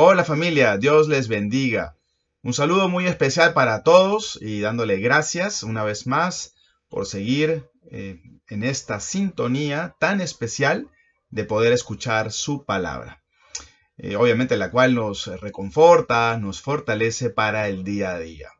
Hola 0.00 0.22
familia, 0.22 0.76
Dios 0.76 1.08
les 1.08 1.26
bendiga. 1.26 1.96
Un 2.44 2.54
saludo 2.54 2.88
muy 2.88 3.08
especial 3.08 3.52
para 3.52 3.82
todos 3.82 4.38
y 4.40 4.60
dándole 4.60 4.98
gracias 4.98 5.64
una 5.64 5.82
vez 5.82 6.06
más 6.06 6.54
por 6.88 7.04
seguir 7.04 7.68
eh, 7.90 8.22
en 8.46 8.62
esta 8.62 9.00
sintonía 9.00 9.96
tan 9.98 10.20
especial 10.20 10.88
de 11.30 11.42
poder 11.42 11.72
escuchar 11.72 12.30
su 12.30 12.64
palabra. 12.64 13.24
Eh, 13.96 14.14
obviamente 14.14 14.56
la 14.56 14.70
cual 14.70 14.94
nos 14.94 15.26
reconforta, 15.40 16.38
nos 16.38 16.62
fortalece 16.62 17.30
para 17.30 17.66
el 17.66 17.82
día 17.82 18.12
a 18.12 18.20
día. 18.20 18.50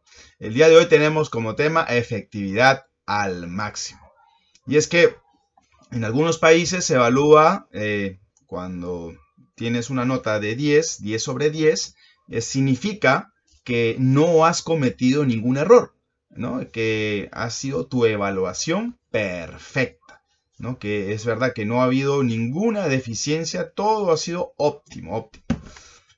El 0.40 0.54
día 0.54 0.68
de 0.68 0.76
hoy 0.76 0.86
tenemos 0.86 1.30
como 1.30 1.54
tema 1.54 1.84
efectividad 1.84 2.86
al 3.06 3.46
máximo. 3.46 4.10
Y 4.66 4.76
es 4.76 4.88
que 4.88 5.14
en 5.92 6.04
algunos 6.04 6.38
países 6.38 6.84
se 6.84 6.96
evalúa 6.96 7.68
eh, 7.70 8.18
cuando 8.48 9.14
tienes 9.58 9.90
una 9.90 10.04
nota 10.04 10.40
de 10.40 10.54
10, 10.54 11.02
10 11.02 11.22
sobre 11.22 11.50
10, 11.50 11.96
eh, 12.28 12.40
significa 12.40 13.34
que 13.64 13.96
no 13.98 14.46
has 14.46 14.62
cometido 14.62 15.26
ningún 15.26 15.58
error, 15.58 15.94
¿no? 16.30 16.66
que 16.70 17.28
ha 17.32 17.50
sido 17.50 17.86
tu 17.86 18.06
evaluación 18.06 18.98
perfecta. 19.10 19.98
Que 20.80 21.12
es 21.12 21.24
verdad 21.24 21.52
que 21.54 21.64
no 21.64 21.80
ha 21.80 21.84
habido 21.84 22.22
ninguna 22.22 22.88
deficiencia, 22.88 23.70
todo 23.70 24.10
ha 24.10 24.16
sido 24.16 24.54
óptimo, 24.56 25.16
óptimo. 25.16 25.44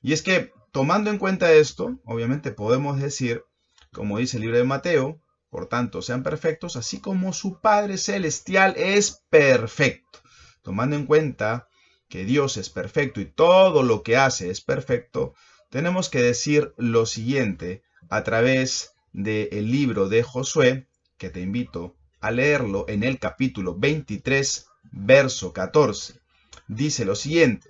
Y 0.01 0.13
es 0.13 0.23
que 0.23 0.51
tomando 0.71 1.11
en 1.11 1.19
cuenta 1.19 1.51
esto, 1.51 1.99
obviamente 2.05 2.51
podemos 2.51 2.99
decir, 2.99 3.43
como 3.91 4.17
dice 4.17 4.37
el 4.37 4.43
libro 4.43 4.57
de 4.57 4.63
Mateo, 4.63 5.21
por 5.51 5.67
tanto, 5.67 6.01
sean 6.01 6.23
perfectos, 6.23 6.75
así 6.75 6.99
como 6.99 7.33
su 7.33 7.59
Padre 7.59 7.97
Celestial 7.97 8.73
es 8.77 9.23
perfecto. 9.29 10.19
Tomando 10.63 10.95
en 10.95 11.05
cuenta 11.05 11.67
que 12.11 12.25
Dios 12.25 12.57
es 12.57 12.69
perfecto 12.69 13.21
y 13.21 13.25
todo 13.25 13.83
lo 13.83 14.03
que 14.03 14.17
hace 14.17 14.49
es 14.51 14.59
perfecto, 14.59 15.33
tenemos 15.69 16.09
que 16.09 16.21
decir 16.21 16.73
lo 16.75 17.05
siguiente 17.05 17.83
a 18.09 18.23
través 18.23 18.91
del 19.13 19.71
libro 19.71 20.09
de 20.09 20.21
Josué, 20.21 20.87
que 21.17 21.29
te 21.29 21.39
invito 21.39 21.95
a 22.19 22.31
leerlo 22.31 22.83
en 22.89 23.03
el 23.03 23.17
capítulo 23.17 23.75
23, 23.77 24.67
verso 24.91 25.53
14. 25.53 26.19
Dice 26.67 27.05
lo 27.05 27.15
siguiente, 27.15 27.69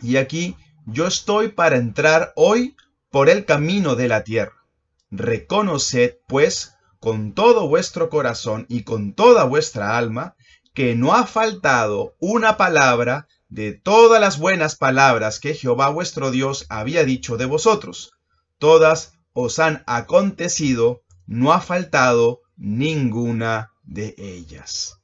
y 0.00 0.16
aquí 0.16 0.56
yo 0.84 1.06
estoy 1.06 1.48
para 1.48 1.76
entrar 1.76 2.32
hoy 2.34 2.74
por 3.08 3.28
el 3.30 3.44
camino 3.44 3.94
de 3.94 4.08
la 4.08 4.24
tierra. 4.24 4.66
Reconoced, 5.12 6.18
pues, 6.26 6.74
con 6.98 7.34
todo 7.34 7.68
vuestro 7.68 8.10
corazón 8.10 8.66
y 8.68 8.82
con 8.82 9.14
toda 9.14 9.44
vuestra 9.44 9.96
alma, 9.96 10.34
que 10.72 10.96
no 10.96 11.14
ha 11.14 11.24
faltado 11.24 12.16
una 12.18 12.56
palabra 12.56 13.28
de 13.54 13.72
todas 13.72 14.20
las 14.20 14.40
buenas 14.40 14.74
palabras 14.74 15.38
que 15.38 15.54
Jehová 15.54 15.88
vuestro 15.88 16.32
Dios 16.32 16.66
había 16.70 17.04
dicho 17.04 17.36
de 17.36 17.44
vosotros. 17.44 18.10
Todas 18.58 19.12
os 19.32 19.60
han 19.60 19.84
acontecido, 19.86 21.04
no 21.26 21.52
ha 21.52 21.60
faltado 21.60 22.40
ninguna 22.56 23.70
de 23.84 24.16
ellas. 24.18 24.98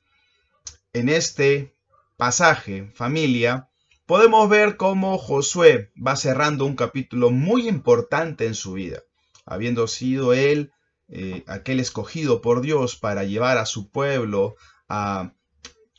En 0.92 1.08
este 1.08 1.76
pasaje, 2.16 2.90
familia, 2.92 3.68
podemos 4.04 4.48
ver 4.48 4.76
cómo 4.76 5.16
Josué 5.16 5.92
va 5.96 6.16
cerrando 6.16 6.64
un 6.64 6.74
capítulo 6.74 7.30
muy 7.30 7.68
importante 7.68 8.46
en 8.46 8.56
su 8.56 8.72
vida, 8.72 8.98
habiendo 9.46 9.86
sido 9.86 10.32
él 10.32 10.72
eh, 11.06 11.44
aquel 11.46 11.78
escogido 11.78 12.40
por 12.40 12.62
Dios 12.62 12.96
para 12.96 13.22
llevar 13.22 13.58
a 13.58 13.66
su 13.66 13.92
pueblo 13.92 14.56
a 14.88 15.34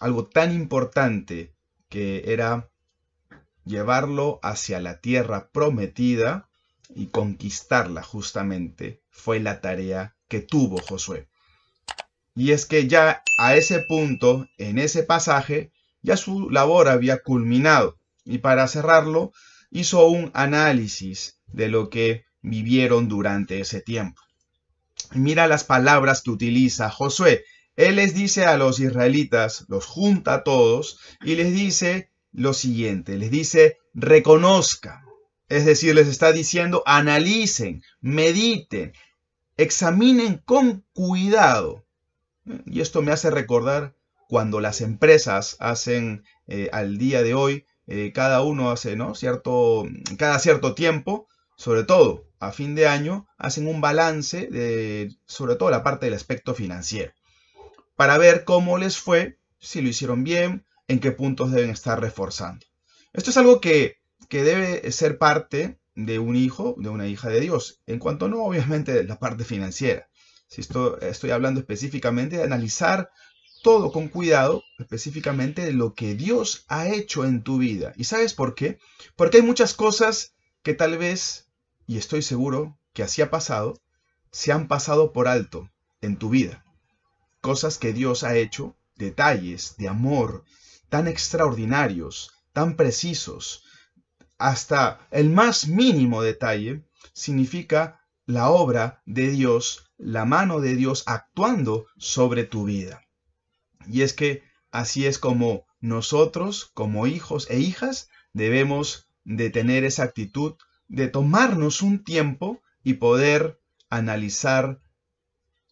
algo 0.01 0.27
tan 0.27 0.51
importante 0.51 1.50
que 1.91 2.23
era 2.33 2.71
llevarlo 3.65 4.39
hacia 4.41 4.79
la 4.79 5.01
tierra 5.01 5.49
prometida 5.51 6.49
y 6.95 7.07
conquistarla 7.07 8.01
justamente 8.01 9.03
fue 9.11 9.39
la 9.39 9.61
tarea 9.61 10.15
que 10.27 10.39
tuvo 10.39 10.81
Josué. 10.81 11.27
Y 12.33 12.53
es 12.53 12.65
que 12.65 12.87
ya 12.87 13.21
a 13.37 13.55
ese 13.55 13.81
punto, 13.81 14.47
en 14.57 14.79
ese 14.79 15.03
pasaje, 15.03 15.73
ya 16.01 16.15
su 16.15 16.49
labor 16.49 16.87
había 16.87 17.21
culminado. 17.21 17.99
Y 18.23 18.37
para 18.37 18.67
cerrarlo, 18.69 19.33
hizo 19.69 20.07
un 20.07 20.31
análisis 20.33 21.39
de 21.47 21.67
lo 21.67 21.89
que 21.89 22.23
vivieron 22.41 23.09
durante 23.09 23.59
ese 23.59 23.81
tiempo. 23.81 24.21
mira 25.13 25.47
las 25.47 25.65
palabras 25.65 26.21
que 26.21 26.31
utiliza 26.31 26.89
Josué. 26.89 27.43
Él 27.81 27.95
les 27.97 28.13
dice 28.13 28.45
a 28.45 28.57
los 28.57 28.79
israelitas, 28.79 29.65
los 29.67 29.85
junta 29.85 30.35
a 30.35 30.43
todos 30.43 30.99
y 31.23 31.35
les 31.35 31.53
dice 31.53 32.09
lo 32.31 32.53
siguiente, 32.53 33.17
les 33.17 33.31
dice, 33.31 33.77
reconozcan. 33.93 35.03
Es 35.49 35.65
decir, 35.65 35.95
les 35.95 36.07
está 36.07 36.31
diciendo, 36.31 36.83
analicen, 36.85 37.83
mediten, 37.99 38.93
examinen 39.57 40.41
con 40.45 40.85
cuidado 40.93 41.85
y 42.65 42.81
esto 42.81 43.01
me 43.01 43.11
hace 43.11 43.29
recordar 43.29 43.93
cuando 44.27 44.61
las 44.61 44.81
empresas 44.81 45.57
hacen 45.59 46.23
eh, 46.47 46.69
al 46.71 46.97
día 46.97 47.21
de 47.21 47.33
hoy, 47.33 47.65
eh, 47.87 48.11
cada 48.13 48.41
uno 48.41 48.71
hace, 48.71 48.95
¿no? 48.95 49.15
Cierto, 49.15 49.85
cada 50.17 50.39
cierto 50.39 50.73
tiempo, 50.73 51.27
sobre 51.55 51.83
todo 51.83 52.25
a 52.39 52.51
fin 52.51 52.73
de 52.73 52.87
año, 52.87 53.27
hacen 53.37 53.67
un 53.67 53.81
balance 53.81 54.47
de, 54.47 55.13
sobre 55.25 55.55
todo 55.55 55.69
la 55.69 55.83
parte 55.83 56.05
del 56.05 56.15
aspecto 56.15 56.55
financiero, 56.55 57.11
para 58.01 58.17
ver 58.17 58.45
cómo 58.45 58.79
les 58.79 58.97
fue, 58.97 59.37
si 59.59 59.79
lo 59.79 59.87
hicieron 59.87 60.23
bien, 60.23 60.65
en 60.87 60.99
qué 60.99 61.11
puntos 61.11 61.51
deben 61.51 61.69
estar 61.69 62.01
reforzando. 62.01 62.65
Esto 63.13 63.29
es 63.29 63.37
algo 63.37 63.61
que, 63.61 63.97
que 64.27 64.43
debe 64.43 64.91
ser 64.91 65.19
parte 65.19 65.79
de 65.93 66.17
un 66.17 66.35
hijo, 66.35 66.73
de 66.79 66.89
una 66.89 67.05
hija 67.05 67.29
de 67.29 67.39
Dios, 67.39 67.79
en 67.85 67.99
cuanto 67.99 68.27
no, 68.27 68.43
obviamente, 68.43 69.03
la 69.03 69.19
parte 69.19 69.43
financiera. 69.43 70.09
Si 70.47 70.61
esto, 70.61 70.99
estoy 70.99 71.29
hablando 71.29 71.59
específicamente 71.59 72.37
de 72.37 72.43
analizar 72.43 73.11
todo 73.61 73.91
con 73.91 74.07
cuidado, 74.07 74.63
específicamente 74.79 75.63
de 75.63 75.73
lo 75.73 75.93
que 75.93 76.15
Dios 76.15 76.65
ha 76.69 76.87
hecho 76.87 77.23
en 77.23 77.43
tu 77.43 77.59
vida. 77.59 77.93
¿Y 77.97 78.05
sabes 78.05 78.33
por 78.33 78.55
qué? 78.55 78.79
Porque 79.15 79.37
hay 79.37 79.43
muchas 79.43 79.75
cosas 79.75 80.33
que 80.63 80.73
tal 80.73 80.97
vez, 80.97 81.51
y 81.85 81.99
estoy 81.99 82.23
seguro 82.23 82.79
que 82.93 83.03
así 83.03 83.21
ha 83.21 83.29
pasado, 83.29 83.79
se 84.31 84.51
han 84.51 84.67
pasado 84.67 85.13
por 85.13 85.27
alto 85.27 85.69
en 86.01 86.17
tu 86.17 86.31
vida. 86.31 86.65
Cosas 87.41 87.77
que 87.77 87.91
Dios 87.93 88.23
ha 88.23 88.35
hecho, 88.35 88.75
detalles 88.95 89.75
de 89.77 89.87
amor 89.87 90.45
tan 90.89 91.07
extraordinarios, 91.07 92.31
tan 92.53 92.75
precisos, 92.75 93.63
hasta 94.37 95.07
el 95.11 95.29
más 95.29 95.67
mínimo 95.67 96.21
detalle, 96.21 96.83
significa 97.13 98.01
la 98.25 98.49
obra 98.49 99.01
de 99.05 99.29
Dios 99.29 99.91
la 99.97 100.25
mano 100.25 100.61
de 100.61 100.75
Dios 100.75 101.03
actuando 101.05 101.85
sobre 101.97 102.43
tu 102.43 102.65
vida. 102.65 103.03
Y 103.87 104.01
es 104.01 104.13
que 104.13 104.43
así 104.71 105.05
es 105.05 105.19
como 105.19 105.65
nosotros, 105.79 106.71
como 106.73 107.05
hijos 107.07 107.47
e 107.49 107.59
hijas, 107.59 108.09
debemos 108.33 109.07
de 109.23 109.49
tener 109.49 109.83
esa 109.83 110.03
actitud 110.03 110.55
de 110.87 111.07
tomarnos 111.07 111.81
un 111.81 112.03
tiempo 112.03 112.61
y 112.83 112.95
poder 112.95 113.59
analizar 113.89 114.81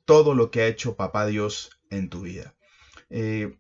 todo 0.10 0.34
lo 0.34 0.50
que 0.50 0.62
ha 0.62 0.68
hecho 0.68 0.96
Papá 0.96 1.28
Dios 1.28 1.70
en 1.92 2.10
tu 2.10 2.22
vida. 2.22 2.56
Eh, 3.12 3.60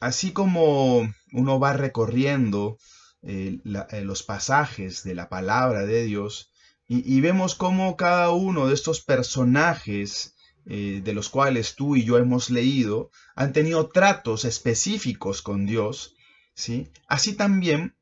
así 0.00 0.32
como 0.32 1.08
uno 1.32 1.60
va 1.60 1.74
recorriendo 1.74 2.76
eh, 3.22 3.60
eh, 3.64 4.00
los 4.02 4.24
pasajes 4.24 5.04
de 5.04 5.14
la 5.14 5.28
palabra 5.28 5.86
de 5.86 6.02
Dios, 6.02 6.50
y, 6.88 7.20
vemos 7.20 7.54
cómo 7.54 7.96
cada 7.96 8.30
uno 8.32 8.66
de 8.66 8.74
estos 8.74 9.00
personajes 9.00 10.34
de 10.64 11.12
los 11.12 11.28
cuales 11.28 11.76
tú 11.76 11.94
y 11.94 12.02
yo 12.02 12.18
hemos 12.18 12.50
leído 12.50 13.12
han 13.36 13.52
tenido 13.52 13.88
tratos 13.90 14.44
específicos 14.44 15.40
con 15.40 15.66
Dios, 15.66 16.16
¿sí? 16.52 16.88
Así 17.06 17.34
también 17.34 17.94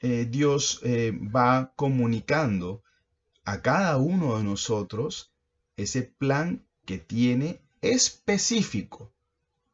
Dios 0.00 0.80
va 0.84 1.72
comunicando 1.74 2.84
a 3.44 3.62
cada 3.62 3.96
uno 3.96 4.38
de 4.38 4.44
nosotros 4.44 5.32
ese 5.76 6.02
plan 6.02 6.65
que 6.86 6.98
tiene 6.98 7.60
específico 7.82 9.12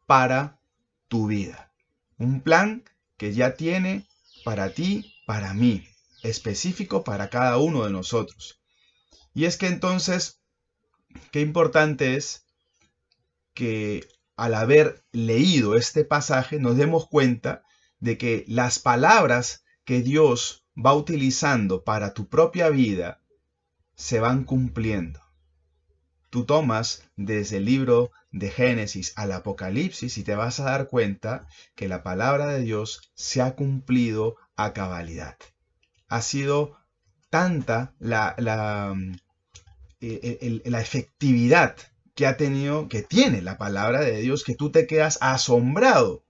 para 0.07 0.59
tu 1.09 1.29
vida. 1.29 1.71
Un 2.19 2.41
plan 2.41 2.83
que 3.17 3.33
ya 3.33 3.55
tiene 3.55 4.07
para 4.45 4.75
ti 4.75 5.15
para 5.27 5.55
mí, 5.55 5.87
específico 6.23 7.05
para 7.05 7.31
cada 7.31 7.59
uno 7.59 7.85
de 7.85 7.91
nosotros. 7.91 8.61
Y 9.35 9.45
es 9.45 9.57
que 9.57 9.67
entonces, 9.67 10.41
qué 11.31 11.41
importante 11.41 12.17
es 12.17 12.45
que 13.55 14.09
al 14.37 14.55
haber 14.55 15.05
leído 15.13 15.77
este 15.77 16.05
pasaje 16.05 16.59
nos 16.59 16.77
demos 16.77 17.07
cuenta 17.07 17.63
de 18.01 18.19
que 18.19 18.45
las 18.49 18.79
palabras 18.79 19.65
que 19.85 20.03
Dios 20.03 20.65
va 20.75 20.95
utilizando 20.95 21.85
para 21.85 22.15
tu 22.15 22.29
propia 22.29 22.71
vida 22.71 23.21
se 23.95 24.21
van 24.21 24.45
cumpliendo. 24.45 25.22
Tú 26.33 26.47
tomas 26.47 27.03
desde 27.15 27.59
el 27.59 27.67
libro 27.67 28.11
de 28.31 28.49
Génesis 28.51 29.13
al 29.17 29.33
Apocalipsis 29.33 30.17
y 30.17 30.25
te 30.25 30.35
vas 30.35 30.61
a 30.61 30.65
dar 30.65 30.89
cuenta 30.89 31.47
que 31.75 31.89
la 31.89 32.03
palabra 32.03 32.47
de 32.47 32.63
Dios 32.63 33.13
se 33.13 33.43
ha 33.43 33.55
cumplido 33.55 34.37
a 34.57 34.73
cabalidad. 34.73 35.37
Ha 36.09 36.23
sido 36.23 36.79
tanta 37.29 37.93
la, 37.99 38.35
la, 38.39 38.95
mm, 38.97 39.13
e, 40.01 40.63
e, 40.65 40.71
la 40.71 40.81
efectividad 40.81 41.77
que 42.15 42.27
ha 42.27 42.39
tenido, 42.39 42.89
que 42.89 43.03
tiene 43.03 43.43
la 43.43 43.59
palabra 43.59 44.01
de 44.01 44.23
Dios, 44.23 44.43
que 44.43 44.55
tú 44.55 44.73
te 44.73 44.87
quedas 44.87 45.19
asombrado. 45.21 46.25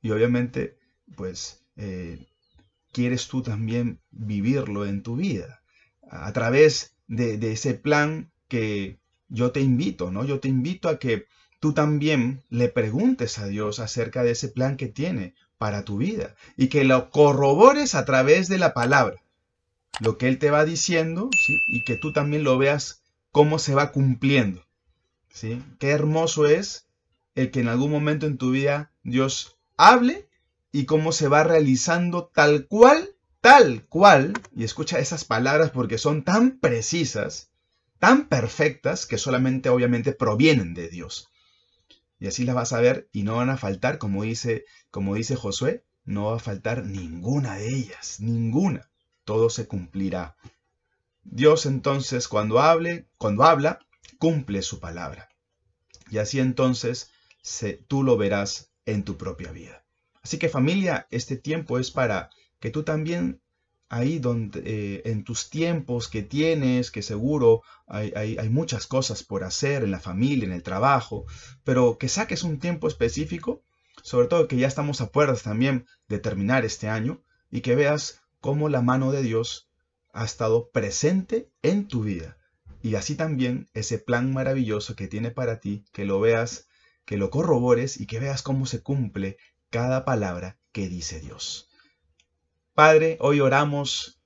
Y 0.00 0.12
obviamente, 0.12 0.78
pues, 1.14 1.62
eh, 1.76 2.26
quieres 2.90 3.28
tú 3.28 3.42
también 3.42 4.00
vivirlo 4.10 4.86
en 4.86 5.02
tu 5.02 5.16
vida, 5.16 5.60
a 6.10 6.32
través 6.32 6.96
de 7.06 7.52
ese 7.52 7.74
plan 7.74 8.32
que 8.48 8.98
yo 9.30 9.52
te 9.52 9.60
invito, 9.60 10.10
¿no? 10.10 10.24
Yo 10.24 10.40
te 10.40 10.48
invito 10.48 10.88
a 10.88 10.98
que 10.98 11.26
tú 11.60 11.72
también 11.72 12.42
le 12.50 12.68
preguntes 12.68 13.38
a 13.38 13.46
Dios 13.46 13.78
acerca 13.78 14.22
de 14.22 14.32
ese 14.32 14.48
plan 14.48 14.76
que 14.76 14.88
tiene 14.88 15.34
para 15.56 15.84
tu 15.84 15.98
vida 15.98 16.34
y 16.56 16.68
que 16.68 16.84
lo 16.84 17.10
corrobores 17.10 17.94
a 17.94 18.04
través 18.04 18.48
de 18.48 18.58
la 18.58 18.74
palabra, 18.74 19.22
lo 20.00 20.18
que 20.18 20.28
Él 20.28 20.38
te 20.38 20.50
va 20.50 20.64
diciendo, 20.64 21.30
¿sí? 21.46 21.58
Y 21.68 21.84
que 21.84 21.96
tú 21.96 22.12
también 22.12 22.44
lo 22.44 22.58
veas 22.58 23.02
cómo 23.30 23.58
se 23.58 23.74
va 23.74 23.92
cumpliendo, 23.92 24.64
¿sí? 25.32 25.62
Qué 25.78 25.90
hermoso 25.90 26.46
es 26.46 26.86
el 27.34 27.50
que 27.50 27.60
en 27.60 27.68
algún 27.68 27.90
momento 27.90 28.26
en 28.26 28.38
tu 28.38 28.50
vida 28.50 28.90
Dios 29.02 29.56
hable 29.76 30.28
y 30.72 30.86
cómo 30.86 31.12
se 31.12 31.28
va 31.28 31.44
realizando 31.44 32.30
tal 32.34 32.66
cual, 32.66 33.10
tal 33.40 33.84
cual, 33.86 34.32
y 34.54 34.64
escucha 34.64 34.98
esas 34.98 35.24
palabras 35.24 35.70
porque 35.70 35.98
son 35.98 36.22
tan 36.22 36.58
precisas, 36.58 37.49
tan 38.00 38.28
perfectas 38.28 39.06
que 39.06 39.18
solamente 39.18 39.68
obviamente 39.68 40.12
provienen 40.12 40.74
de 40.74 40.88
Dios. 40.88 41.28
Y 42.18 42.26
así 42.26 42.44
las 42.44 42.54
vas 42.54 42.72
a 42.72 42.80
ver 42.80 43.08
y 43.12 43.22
no 43.22 43.36
van 43.36 43.50
a 43.50 43.56
faltar, 43.56 43.98
como 43.98 44.24
dice, 44.24 44.64
como 44.90 45.14
dice 45.14 45.36
Josué, 45.36 45.84
no 46.04 46.30
va 46.30 46.36
a 46.36 46.40
faltar 46.40 46.84
ninguna 46.84 47.56
de 47.56 47.68
ellas, 47.68 48.18
ninguna. 48.20 48.90
Todo 49.24 49.48
se 49.50 49.68
cumplirá. 49.68 50.36
Dios 51.22 51.66
entonces 51.66 52.26
cuando 52.26 52.60
hable, 52.60 53.06
cuando 53.18 53.44
habla, 53.44 53.78
cumple 54.18 54.62
su 54.62 54.80
palabra. 54.80 55.28
Y 56.10 56.18
así 56.18 56.40
entonces 56.40 57.10
tú 57.86 58.02
lo 58.02 58.16
verás 58.16 58.72
en 58.86 59.04
tu 59.04 59.16
propia 59.16 59.52
vida. 59.52 59.84
Así 60.22 60.38
que 60.38 60.48
familia, 60.48 61.06
este 61.10 61.36
tiempo 61.36 61.78
es 61.78 61.90
para 61.90 62.30
que 62.58 62.70
tú 62.70 62.82
también 62.82 63.40
ahí 63.90 64.20
donde 64.20 64.62
eh, 64.64 65.02
en 65.04 65.24
tus 65.24 65.50
tiempos 65.50 66.08
que 66.08 66.22
tienes, 66.22 66.90
que 66.90 67.02
seguro 67.02 67.62
hay, 67.86 68.12
hay, 68.14 68.48
muchas 68.48 68.86
cosas 68.86 69.24
por 69.24 69.42
hacer 69.42 69.82
en 69.82 69.90
la 69.90 69.98
familia, 69.98 70.46
en 70.46 70.52
el 70.52 70.62
trabajo, 70.62 71.26
pero 71.64 71.98
que 71.98 72.08
saques 72.08 72.44
un 72.44 72.60
tiempo 72.60 72.86
específico, 72.86 73.62
sobre 74.02 74.28
todo 74.28 74.46
que 74.46 74.56
ya 74.56 74.68
estamos 74.68 75.00
a 75.00 75.10
puertas 75.10 75.42
también 75.42 75.86
de 76.08 76.20
terminar 76.20 76.64
este 76.64 76.88
año, 76.88 77.20
y 77.50 77.62
que 77.62 77.74
veas 77.74 78.20
cómo 78.40 78.68
la 78.68 78.80
mano 78.80 79.10
de 79.10 79.22
Dios 79.22 79.68
ha 80.12 80.24
estado 80.24 80.70
presente 80.70 81.50
en 81.62 81.88
tu 81.88 82.02
vida. 82.02 82.38
Y 82.82 82.94
así 82.94 83.16
también 83.16 83.68
ese 83.74 83.98
plan 83.98 84.32
maravilloso 84.32 84.94
que 84.94 85.08
tiene 85.08 85.32
para 85.32 85.58
ti, 85.58 85.84
que 85.92 86.04
lo 86.04 86.20
veas, 86.20 86.68
que 87.04 87.16
lo 87.16 87.30
corrobores 87.30 88.00
y 88.00 88.06
que 88.06 88.20
veas 88.20 88.42
cómo 88.42 88.66
se 88.66 88.82
cumple 88.82 89.36
cada 89.68 90.04
palabra 90.04 90.58
que 90.70 90.88
dice 90.88 91.18
Dios. 91.18 91.69
Padre, 92.74 93.16
hoy 93.20 93.40
oramos 93.40 94.20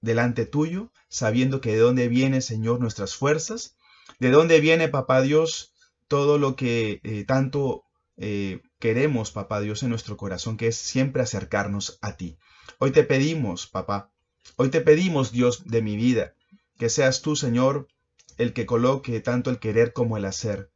delante 0.00 0.46
tuyo, 0.46 0.92
sabiendo 1.08 1.60
que 1.60 1.72
de 1.72 1.78
dónde 1.78 2.06
viene, 2.06 2.40
Señor, 2.40 2.78
nuestras 2.78 3.16
fuerzas, 3.16 3.76
de 4.20 4.30
dónde 4.30 4.60
viene, 4.60 4.88
Papá 4.88 5.20
Dios, 5.20 5.72
todo 6.06 6.38
lo 6.38 6.54
que 6.54 7.00
eh, 7.02 7.24
tanto 7.24 7.84
eh, 8.16 8.62
queremos, 8.78 9.32
Papá 9.32 9.60
Dios, 9.60 9.82
en 9.82 9.90
nuestro 9.90 10.16
corazón, 10.16 10.56
que 10.56 10.68
es 10.68 10.76
siempre 10.76 11.22
acercarnos 11.22 11.98
a 12.00 12.16
ti. 12.16 12.38
Hoy 12.78 12.92
te 12.92 13.02
pedimos, 13.02 13.66
Papá, 13.66 14.12
hoy 14.56 14.70
te 14.70 14.80
pedimos, 14.80 15.32
Dios 15.32 15.64
de 15.66 15.82
mi 15.82 15.96
vida, 15.96 16.34
que 16.78 16.90
seas 16.90 17.20
tú, 17.20 17.34
Señor, 17.34 17.88
el 18.36 18.52
que 18.52 18.64
coloque 18.64 19.18
tanto 19.20 19.50
el 19.50 19.58
querer 19.58 19.92
como 19.92 20.16
el 20.16 20.24
hacer, 20.24 20.70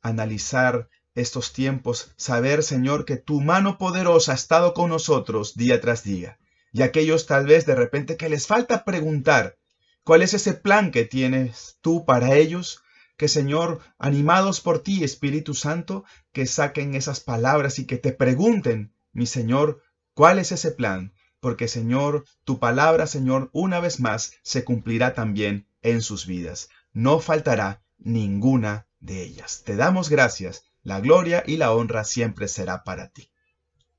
analizar 0.00 0.88
estos 1.16 1.52
tiempos, 1.52 2.12
saber, 2.16 2.62
Señor, 2.62 3.04
que 3.04 3.16
tu 3.16 3.40
mano 3.40 3.78
poderosa 3.78 4.30
ha 4.30 4.36
estado 4.36 4.74
con 4.74 4.90
nosotros 4.90 5.56
día 5.56 5.80
tras 5.80 6.04
día 6.04 6.38
y 6.72 6.82
aquellos 6.82 7.26
tal 7.26 7.46
vez 7.46 7.66
de 7.66 7.74
repente 7.74 8.16
que 8.16 8.28
les 8.28 8.46
falta 8.46 8.84
preguntar 8.84 9.56
cuál 10.04 10.22
es 10.22 10.34
ese 10.34 10.54
plan 10.54 10.90
que 10.90 11.04
tienes 11.04 11.78
tú 11.80 12.04
para 12.04 12.34
ellos, 12.34 12.82
que 13.16 13.28
Señor, 13.28 13.80
animados 13.98 14.60
por 14.60 14.82
ti, 14.82 15.02
Espíritu 15.02 15.54
Santo, 15.54 16.04
que 16.32 16.46
saquen 16.46 16.94
esas 16.94 17.20
palabras 17.20 17.78
y 17.78 17.86
que 17.86 17.96
te 17.96 18.12
pregunten, 18.12 18.94
mi 19.12 19.26
Señor, 19.26 19.82
cuál 20.14 20.38
es 20.38 20.52
ese 20.52 20.70
plan, 20.70 21.12
porque 21.40 21.68
Señor, 21.68 22.24
tu 22.44 22.58
palabra, 22.58 23.06
Señor, 23.06 23.50
una 23.52 23.80
vez 23.80 24.00
más 24.00 24.32
se 24.42 24.64
cumplirá 24.64 25.14
también 25.14 25.66
en 25.82 26.02
sus 26.02 26.26
vidas. 26.26 26.70
No 26.92 27.20
faltará 27.20 27.82
ninguna 27.98 28.86
de 29.00 29.22
ellas. 29.22 29.62
Te 29.64 29.76
damos 29.76 30.08
gracias, 30.08 30.64
la 30.82 31.00
gloria 31.00 31.42
y 31.46 31.56
la 31.56 31.72
honra 31.72 32.04
siempre 32.04 32.48
será 32.48 32.84
para 32.84 33.08
ti. 33.08 33.30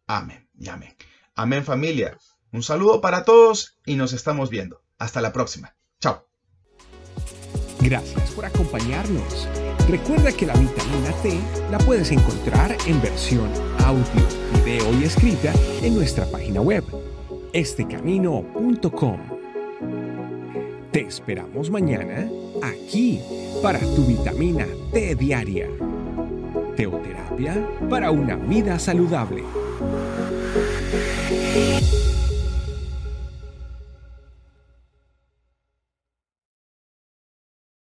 Amén 0.07 0.49
y 0.57 0.69
amén. 0.69 0.95
Amén 1.35 1.63
familia. 1.63 2.17
Un 2.51 2.63
saludo 2.63 2.99
para 2.99 3.25
todos 3.25 3.77
y 3.85 3.95
nos 3.95 4.13
estamos 4.13 4.49
viendo. 4.49 4.81
Hasta 4.97 5.21
la 5.21 5.31
próxima. 5.31 5.75
Chao. 5.99 6.25
Gracias 7.81 8.31
por 8.31 8.45
acompañarnos. 8.45 9.47
Recuerda 9.87 10.31
que 10.31 10.45
la 10.45 10.53
vitamina 10.53 11.11
T 11.23 11.39
la 11.71 11.77
puedes 11.79 12.11
encontrar 12.11 12.75
en 12.85 13.01
versión 13.01 13.49
audio, 13.85 14.03
video 14.53 14.93
y 14.99 15.03
escrita 15.05 15.53
en 15.81 15.95
nuestra 15.95 16.25
página 16.25 16.61
web, 16.61 16.83
estecamino.com. 17.53 19.19
Te 20.91 21.01
esperamos 21.01 21.69
mañana 21.69 22.29
aquí 22.63 23.21
para 23.61 23.79
tu 23.79 24.05
vitamina 24.05 24.67
T 24.91 25.15
diaria. 25.15 25.69
Teoterapia 26.75 27.67
para 27.89 28.11
una 28.11 28.35
vida 28.35 28.77
saludable. 28.79 29.43